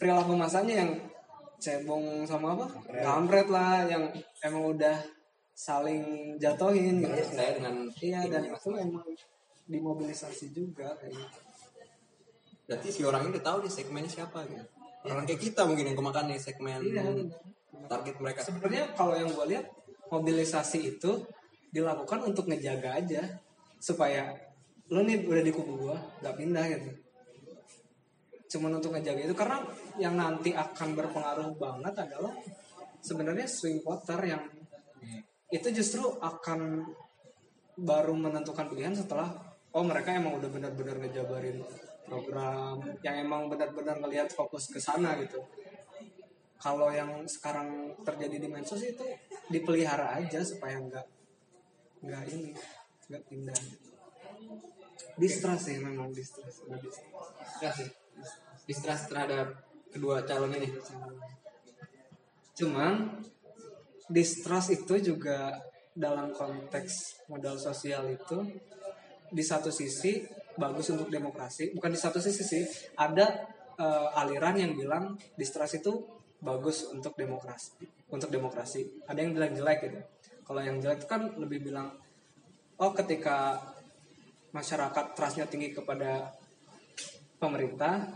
[0.00, 0.90] Perilaku masanya yang
[1.60, 2.66] cebong sama apa?
[3.04, 4.08] Kampret lah yang
[4.40, 4.96] emang udah
[5.58, 7.18] saling jatuhin gitu.
[7.34, 9.06] Saya dengan Iya dan itu emang
[9.66, 11.38] dimobilisasi juga kayak gitu.
[12.68, 14.60] berarti si orang ini tahu nih segmennya siapa gitu.
[15.08, 17.02] Orang kayak kita mungkin yang kemakan nih segmen Iya.
[17.88, 18.44] target mereka.
[18.44, 19.66] Sebenarnya kalau yang gue lihat
[20.12, 21.24] mobilisasi itu
[21.72, 23.24] dilakukan untuk ngejaga aja
[23.80, 24.36] supaya
[24.92, 26.90] lo nih udah di kubu gue nggak pindah gitu.
[28.56, 29.58] Cuman untuk ngejaga itu karena
[29.96, 32.36] yang nanti akan berpengaruh banget adalah
[33.00, 34.44] sebenarnya swing voter yang
[35.48, 36.84] itu justru akan
[37.78, 39.32] baru menentukan pilihan setelah
[39.72, 41.62] oh mereka emang udah benar-benar ngejabarin
[42.08, 45.40] program yang emang benar-benar ngelihat fokus ke sana gitu
[46.58, 49.04] kalau yang sekarang terjadi di medsos itu
[49.46, 51.06] dipelihara aja supaya nggak
[52.02, 52.50] nggak ini
[53.08, 53.60] nggak pindah
[55.14, 57.14] distrust sih memang distrust nggak distrust.
[57.38, 57.90] Distrust sih.
[58.68, 59.48] Distrust terhadap
[59.88, 60.68] kedua calon ini.
[62.58, 63.22] cuman
[64.08, 65.56] distrust itu juga
[65.92, 68.44] dalam konteks modal sosial itu
[69.28, 70.24] di satu sisi
[70.56, 72.64] bagus untuk demokrasi bukan di satu sisi sih
[72.96, 73.44] ada
[73.76, 75.92] eh, aliran yang bilang distrust itu
[76.38, 79.04] bagus untuk demokrasi untuk demokrasi.
[79.04, 80.00] Ada yang bilang jelek gitu.
[80.44, 81.92] Kalau yang jelek itu kan lebih bilang
[82.80, 83.60] oh ketika
[84.56, 86.32] masyarakat trustnya tinggi kepada
[87.36, 88.08] pemerintah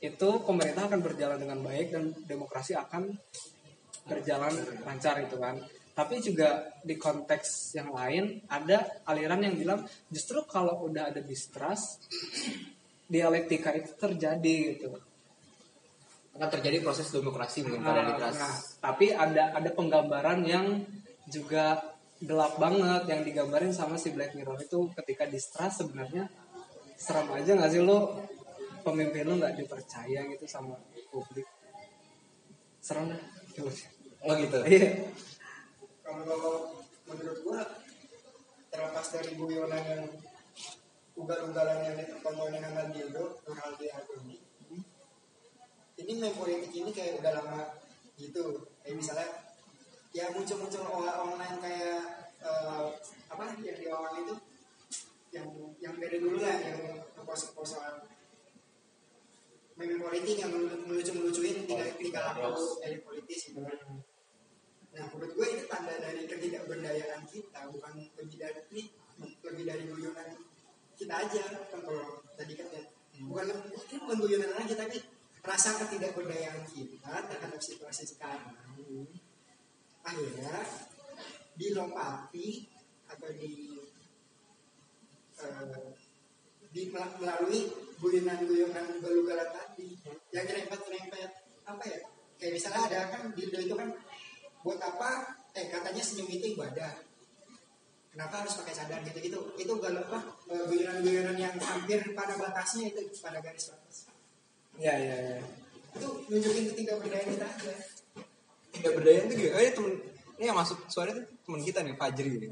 [0.00, 3.12] itu pemerintah akan berjalan dengan baik dan demokrasi akan
[4.04, 4.52] berjalan
[4.84, 5.56] lancar itu kan.
[5.94, 12.10] Tapi juga di konteks yang lain ada aliran yang bilang justru kalau udah ada distrust
[13.06, 14.90] dialektika itu terjadi gitu.
[16.34, 18.40] Akan terjadi proses demokrasi mungkin pada Nah, distrust.
[18.42, 18.54] nah,
[18.90, 20.82] tapi ada ada penggambaran yang
[21.30, 26.26] juga gelap banget yang digambarin sama si Black Mirror itu ketika distrust sebenarnya
[26.98, 28.18] serem aja nggak sih lo
[28.82, 30.74] pemimpin lo nggak dipercaya gitu sama
[31.14, 31.46] publik.
[32.82, 33.22] Serem dah
[34.24, 34.58] Oh gitu.
[34.64, 34.88] iya.
[36.00, 36.72] Kalau
[37.04, 37.60] menurut gua
[38.72, 40.04] terlepas dari guyonan yang
[41.14, 44.44] ugal-ugalan yang ditontonin sama Dildo Nurhaldi Aguni
[45.94, 47.60] ini main politik ini kayak udah lama
[48.18, 48.66] gitu.
[48.82, 49.28] Kayak misalnya
[50.14, 52.00] ya muncul-muncul on- online kayak
[52.42, 52.84] eh,
[53.30, 54.34] apa yang di awal itu?
[55.34, 55.46] Yang
[55.82, 56.78] yang dari dulu lah yang
[57.64, 58.04] soal
[59.74, 60.52] main politik yang
[60.86, 63.78] melucu-melucuin tiga tiga laku elit politis gitu kan.
[64.94, 68.82] Nah, menurut gue ini tanda dari ketidakberdayaan kita, bukan lebih dari ini,
[69.18, 70.28] lebih dari guyonan
[70.94, 71.44] kita aja.
[71.74, 72.82] Kan kalau tadi kan ya,
[73.26, 74.96] bukan mungkin bukan guyonan aja, tapi
[75.42, 78.54] rasa ketidakberdayaan kita terhadap situasi sekarang.
[80.06, 80.62] Akhirnya
[81.58, 82.70] dilompati
[83.10, 83.74] atau di
[85.42, 85.90] eh,
[86.74, 87.60] di melalui
[87.98, 89.94] guyonan-guyonan ugal-ugalan tadi
[90.34, 91.30] yang nyerempet-nyerempet
[91.64, 92.00] apa ya
[92.36, 93.88] kayak misalnya ada kan dildo itu kan
[94.64, 95.38] buat apa?
[95.54, 96.90] Eh katanya senyum itu ibadah.
[98.10, 99.18] Kenapa harus pakai cadar gitu?
[99.20, 100.18] Gitu itu gal apa?
[100.48, 104.08] Eh, guyonan-guyonan yang hampir pada batasnya itu pada garis batas.
[104.74, 105.38] Iya iya iya
[105.94, 107.74] itu nunjukin ketidakberdayaan kita aja.
[108.74, 109.50] Tidak berdaya itu gitu.
[109.54, 109.92] Eh temen
[110.34, 112.48] ini yang masuk suara itu teman kita nih Fajri ini.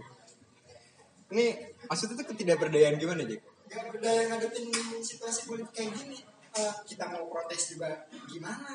[1.32, 1.44] Ini
[1.90, 3.42] maksudnya itu ketidakberdayaan gimana Jack?
[3.72, 4.68] Gak berdaya ngadepin
[5.00, 6.18] situasi politik kayak gini.
[6.52, 8.68] Eh, kita mau protes juga gimana?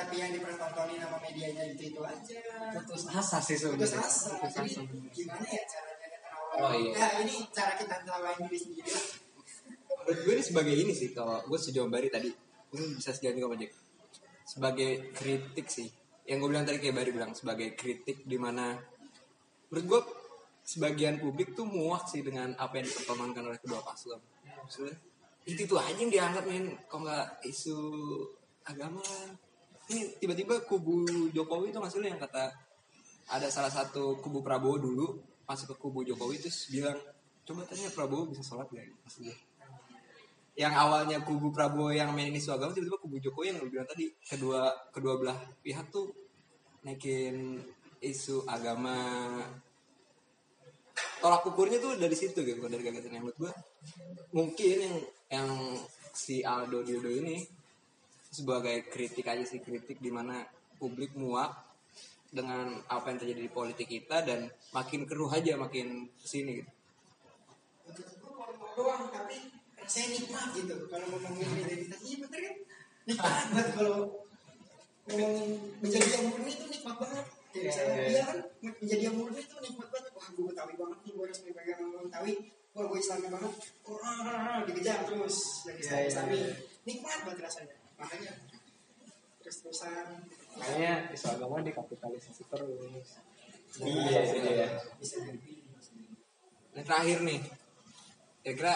[0.00, 2.38] Tapi yang dipertontonin sama medianya itu itu aja.
[2.72, 4.28] putus asa sih Putus sebenarnya asa.
[4.40, 4.80] putus Jadi asa
[5.12, 5.98] gimana ya caranya
[6.60, 6.92] Oh, iya.
[6.92, 8.90] Ya ini cara kita tawain diri sendiri.
[10.00, 12.26] menurut gue ini sebagai ini sih kalau gue sejauh Bari tadi
[12.74, 13.72] ini bisa juga sama Jack
[14.48, 15.86] sebagai kritik sih
[16.26, 18.74] yang gue bilang tadi kayak Bari bilang sebagai kritik di mana
[19.70, 20.00] menurut gue
[20.66, 24.18] sebagian publik tuh muak sih dengan apa yang dipertontonkan oleh kedua paslon
[24.58, 24.96] maksudnya
[25.46, 27.78] itu itu aja yang diangkat men kok nggak isu
[28.66, 29.02] agama
[29.90, 32.54] ini tiba-tiba kubu Jokowi itu maksudnya yang kata
[33.30, 35.06] ada salah satu kubu Prabowo dulu
[35.44, 36.98] masuk ke kubu Jokowi terus bilang
[37.42, 39.34] coba tanya Prabowo bisa sholat gak maksudnya
[40.54, 44.70] yang awalnya kubu Prabowo yang main isu agama tiba-tiba kubu Jokowi yang bilang tadi kedua
[44.94, 46.10] kedua belah pihak tuh
[46.84, 47.60] naikin
[48.00, 48.96] isu agama.
[51.20, 53.52] Tolak ukurnya tuh dari situ gitu dari gagasan yang menurut gue
[54.32, 54.96] mungkin yang
[55.28, 55.48] yang
[56.16, 57.44] si Aldo Diodo ini
[58.30, 60.46] sebagai kritik aja sih kritik di mana
[60.78, 61.50] publik muak
[62.30, 66.70] dengan apa yang terjadi di politik kita dan makin keruh aja makin ke sini gitu
[67.90, 69.50] Untuk itu ngomong doang tapi
[69.82, 70.74] rasanya nikmat gitu.
[70.86, 72.56] Kalau ngomongin identitas iya bener kan?
[73.10, 73.96] Nikmat banget kalau
[75.10, 75.48] ngomongin
[75.82, 77.26] menjadi yang murni itu nikmat banget.
[77.50, 78.10] Kayak misalnya Iya, iya.
[78.14, 78.38] dia kan
[78.78, 80.10] menjadi yang murni itu nikmat banget.
[80.14, 82.32] Wah gue betawi banget nih gue harus pegang betawi.
[82.70, 83.52] Wah gue islami banget.
[83.90, 86.38] Oh, ah, ah, ah, dikejar terus Iya, iya, islami.
[86.38, 86.54] iya.
[86.86, 87.74] Nikmat banget rasanya.
[88.00, 88.32] Makanya
[89.40, 90.24] terus terusan
[90.56, 93.08] makanya isu agama dikapitalisasi terus
[93.78, 94.68] Iya, iya.
[96.74, 97.40] Yang terakhir nih,
[98.42, 98.74] kira-kira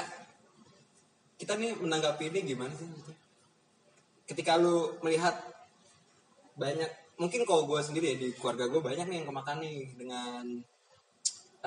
[1.34, 2.86] kita nih menanggapi ini gimana sih?
[4.24, 5.34] Ketika lu melihat
[6.54, 6.86] banyak,
[7.18, 10.42] mungkin kalau gue sendiri ya di keluarga gue banyak nih yang kemakan nih dengan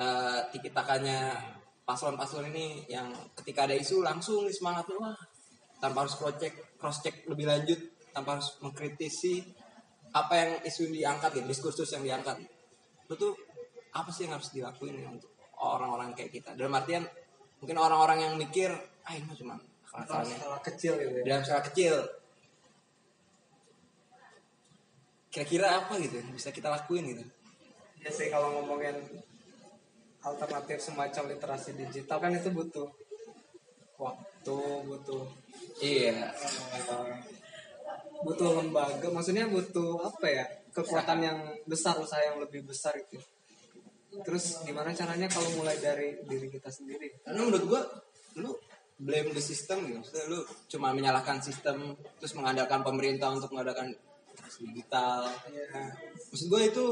[0.00, 1.36] uh, tiki takanya
[1.84, 5.18] paslon-paslon ini yang ketika ada isu langsung semangatnya wah
[5.80, 7.78] tanpa harus check cross check lebih lanjut
[8.14, 9.42] tanpa harus mengkritisi
[10.14, 12.38] apa yang isu yang diangkat ya diskursus yang diangkat.
[13.10, 13.34] Lu tuh
[13.92, 16.50] apa sih yang harus dilakuin ya untuk orang-orang kayak kita?
[16.54, 17.04] Dalam artian
[17.58, 18.70] mungkin orang-orang yang mikir
[19.04, 19.58] ah ini cuma
[19.90, 21.24] akal-akalannya skala kecil gitu ya.
[21.26, 21.94] Dalam skala kecil.
[25.28, 27.24] Kira-kira apa gitu yang bisa kita lakuin gitu?
[28.00, 28.96] Ya sih kalau ngomongin
[30.24, 32.88] alternatif semacam literasi digital kan itu butuh
[33.98, 34.37] waktu
[34.86, 35.24] butuh
[35.82, 36.32] iya.
[36.32, 37.16] Eh,
[38.22, 40.44] butuh lembaga maksudnya butuh apa ya?
[40.72, 43.18] Kekuatan yang besar usaha yang lebih besar itu
[44.08, 47.22] terus gimana caranya kalau mulai dari diri kita sendiri?
[47.22, 47.82] Karena menurut gua
[48.40, 48.50] lu
[48.98, 50.00] blame the system gitu.
[50.00, 53.94] Maksudnya lu cuma menyalahkan sistem terus mengandalkan pemerintah untuk mengadakan
[54.58, 55.28] digital.
[55.52, 55.92] Ya
[56.32, 56.84] maksud gua itu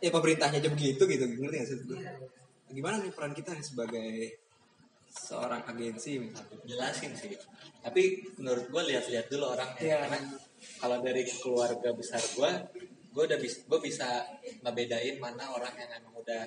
[0.00, 1.24] ya pemerintahnya aja begitu gitu.
[1.26, 1.76] Ngerti nggak sih?
[1.84, 2.00] Gua?
[2.74, 4.10] gimana nih peran kita nih sebagai
[5.14, 6.58] seorang agensi misalnya.
[6.66, 7.30] Jelasin sih.
[7.78, 9.80] Tapi menurut gue lihat-lihat dulu orangnya.
[9.80, 9.96] Iya.
[10.06, 10.20] karena
[10.80, 12.50] kalau dari keluarga besar gue
[13.14, 14.08] gue udah bisa gue bisa
[14.66, 16.42] ngebedain mana orang yang emang udah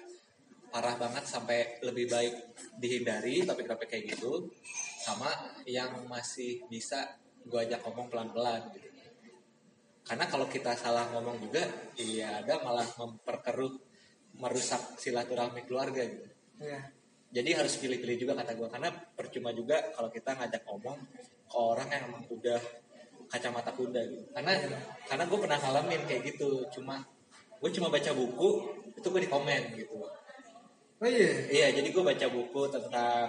[0.67, 2.34] parah banget sampai lebih baik
[2.75, 4.51] dihindari topik-topik kayak gitu
[4.99, 5.32] sama
[5.63, 7.08] yang masih bisa
[7.47, 8.91] gue ajak ngomong pelan-pelan gitu.
[10.03, 11.63] Karena kalau kita salah ngomong juga
[11.95, 13.71] iya ada malah memperkeruh
[14.43, 16.27] merusak silaturahmi keluarga gitu.
[16.60, 16.96] Ya
[17.27, 20.97] jadi harus pilih-pilih juga kata gue karena percuma juga kalau kita ngajak ngomong
[21.47, 22.59] ke orang yang emang udah
[23.27, 24.25] kacamata kuda gitu.
[24.31, 24.55] Karena
[25.03, 26.63] karena gue pernah ngalamin kayak gitu.
[26.71, 27.03] Cuma
[27.59, 28.49] gue cuma baca buku
[28.95, 30.07] itu gue di komen gitu.
[30.97, 31.51] Oh iya?
[31.51, 33.27] Iya jadi gue baca buku tentang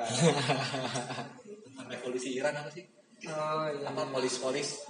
[0.00, 0.08] eh,
[1.68, 2.88] tentang revolusi Iran apa sih?
[3.28, 3.92] Oh iya.
[3.92, 4.88] Apa polis-polis?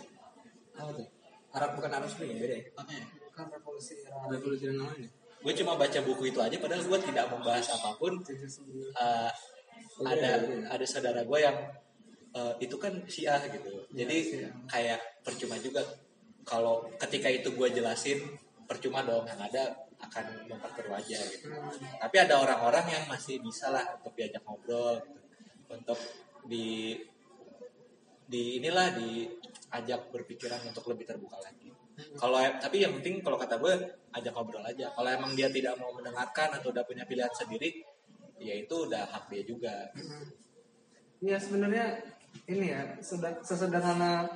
[0.78, 1.08] Apa tuh?
[1.52, 2.38] Arab bukan Arab Spring ya?
[2.38, 2.64] Beda ya?
[2.78, 3.04] Apa ya?
[3.34, 4.30] Kan revolusi Iran.
[4.30, 5.10] Revolusi dan namanya
[5.42, 8.22] gue cuma baca buku itu aja padahal gue tidak membahas apa pun.
[8.22, 9.30] Eh,
[10.02, 10.30] ada
[10.70, 11.56] ada saudara gue yang
[12.32, 13.86] eh, itu kan Syiah gitu.
[13.90, 14.52] Jadi Syiah.
[14.70, 15.82] kayak percuma juga
[16.46, 18.18] kalau ketika itu gue jelasin
[18.66, 21.46] percuma dong yang ada akan memperkeruh aja gitu.
[21.98, 25.20] Tapi ada orang-orang yang masih bisa lah untuk diajak ngobrol gitu.
[25.72, 25.98] untuk
[26.46, 26.98] di
[28.26, 31.70] di inilah diajak berpikiran untuk lebih terbuka lagi.
[32.16, 33.74] Kalau tapi yang penting kalau kata gue
[34.12, 37.80] ajak ngobrol aja kalau emang dia tidak mau mendengarkan atau udah punya pilihan sendiri
[38.36, 39.74] ya itu udah hak dia juga
[41.22, 42.02] Ya sebenarnya
[42.50, 42.82] ini ya
[43.38, 44.26] sesederhana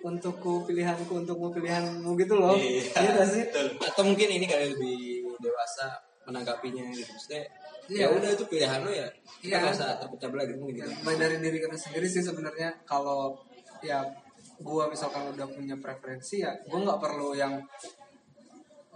[0.00, 2.54] untukku pilihanku untukmu pilihanmu gitu loh.
[2.56, 3.42] Iya, Iya nggak sih?
[3.44, 3.66] betul.
[3.84, 4.96] atau mungkin ini kali lebih
[5.36, 5.92] dewasa
[6.24, 7.42] menanggapinya gitu maksudnya
[7.86, 8.16] ya Iya.
[8.16, 9.06] udah itu pilihan lo ya
[9.38, 9.56] kita Iya.
[9.62, 13.36] nggak usah terpecah belah gitu mungkin gitu Mulai dari diri kita sendiri sih sebenarnya kalau
[13.78, 14.00] ya
[14.58, 17.54] gua misalkan udah punya preferensi ya gua nggak perlu yang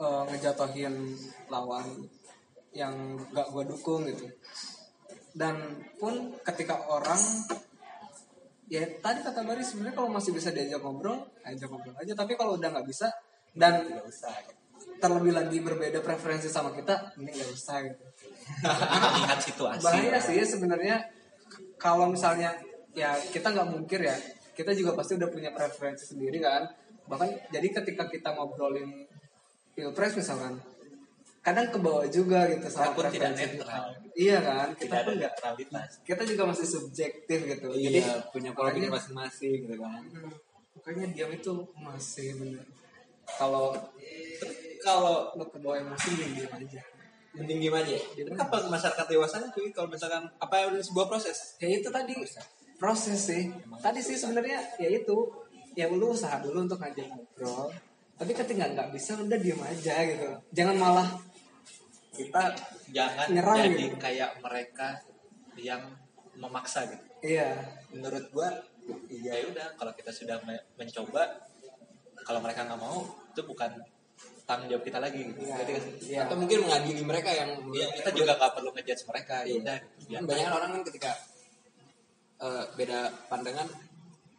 [0.00, 0.94] eh, ngejatohin
[1.52, 1.84] lawan
[2.72, 4.26] yang gak gue dukung gitu.
[5.34, 7.18] Dan pun ketika orang
[8.70, 12.14] ya tadi kata Bari sebenarnya kalau masih bisa diajak ngobrol ajak ngobrol aja.
[12.14, 13.10] Tapi kalau udah nggak bisa
[13.54, 14.30] dan nggak usah
[15.02, 18.04] terlebih lagi berbeda preferensi sama kita ini nggak usah gitu.
[19.18, 20.96] Lihat situasi bahaya sih ya sebenarnya.
[21.80, 22.54] Kalau misalnya
[22.94, 24.14] ya kita nggak mungkir ya
[24.54, 26.70] kita juga pasti udah punya preferensi sendiri kan.
[27.10, 29.09] Bahkan jadi ketika kita ngobrolin
[29.80, 30.60] pilpres misalkan
[31.40, 33.48] kadang ke bawah juga gitu kita sama pun tidak preferensi kita.
[33.56, 34.68] netral iya kan?
[34.76, 35.90] Kita tidak pun nggak netralitas.
[36.04, 40.04] kita juga masih subjektif gitu Iya, jadi punya pola pikir masing-masing gitu kan.
[40.04, 40.32] Hmm,
[40.76, 42.64] makanya diam itu masih bener.
[43.24, 43.72] Kalau
[44.80, 46.80] Kalau lo ke bawah emosi diam diam aja.
[47.36, 48.00] Mending gimana ya?
[48.16, 51.56] Itu apa masyarakat dewasanya cuy kalau misalkan apa yang udah sebuah proses?
[51.56, 52.12] ya itu tadi
[52.76, 53.16] proses.
[53.16, 53.48] sih.
[53.80, 55.16] Tadi sih sebenarnya ya itu.
[55.78, 57.70] Ya lu usaha dulu untuk ngajak ngobrol
[58.20, 61.08] tapi ketika nggak bisa udah diem aja gitu jangan malah
[62.12, 62.52] kita
[62.90, 63.96] jangan Nyerang jadi gitu.
[63.96, 64.88] kayak mereka
[65.56, 65.82] yang
[66.36, 67.48] memaksa gitu iya
[67.88, 68.48] menurut gua
[69.08, 71.48] ya udah kalau kita sudah me- mencoba
[72.20, 73.72] kalau mereka nggak mau itu bukan
[74.44, 75.54] tanggung jawab kita lagi gitu Iya.
[75.56, 75.94] Nggak sih?
[76.10, 76.18] Iya.
[76.26, 79.56] Atau mungkin mengadili mereka yang Iya, kita juga nggak perlu ngejudge mereka ya Iya.
[79.62, 79.76] udah
[80.10, 81.10] biar banyak orang kan ketika
[82.40, 82.98] eh, beda
[83.30, 83.68] pandangan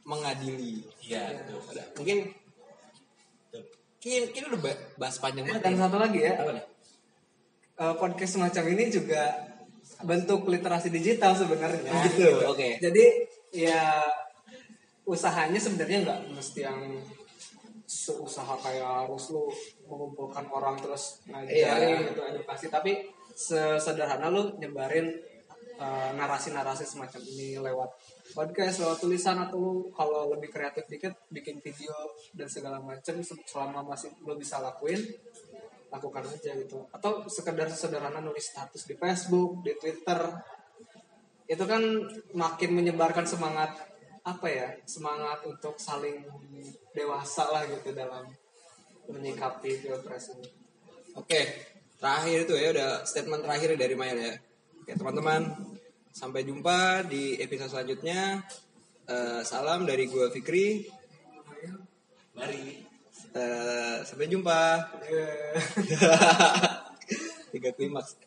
[0.04, 0.84] mengadili.
[1.00, 1.84] iya gitu Ada.
[1.96, 2.18] Mungkin
[4.02, 5.80] Kini, kini udah ba- bahas panjang banget dan ya.
[5.80, 6.66] satu lagi ya Apa nih?
[7.78, 9.22] eh, podcast semacam ini juga
[10.02, 12.82] bentuk literasi digital sebenarnya Gitu, oke.
[12.82, 13.06] jadi
[13.52, 14.02] ya
[15.04, 16.98] usahanya sebenarnya nggak mesti yang
[17.84, 19.46] seusaha kayak harus lu
[19.86, 21.54] mengumpulkan orang terus ngajarin
[21.92, 22.08] Iya.
[22.08, 22.92] gitu edukasi tapi
[23.32, 25.12] sesederhana lu nyebarin
[25.78, 27.90] eh, narasi-narasi semacam ini lewat
[28.32, 31.94] podcast lewat tulisan atau lu kalau lebih kreatif dikit bikin video
[32.34, 35.00] dan segala macam se- selama masih lu bisa lakuin
[35.92, 36.88] lakukan aja gitu.
[36.96, 40.20] Atau sekedar sederhana nulis status di Facebook di Twitter.
[41.46, 41.84] Itu kan
[42.32, 43.76] makin menyebarkan semangat
[44.22, 46.24] apa ya semangat untuk saling
[46.94, 48.24] dewasa lah gitu dalam
[49.10, 50.48] menyikapi pilpres ini.
[51.18, 51.42] Oke,
[52.00, 54.36] terakhir itu ya udah statement terakhir dari Maya ya.
[54.80, 55.71] Oke teman-teman,
[56.12, 58.44] sampai jumpa di episode selanjutnya.
[59.08, 60.86] Eh, salam dari gua Fikri.
[62.32, 62.92] mari
[63.32, 64.92] Eh, sampai jumpa.
[67.52, 68.20] Tiga klimaks.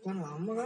[0.00, 0.56] kan lama kan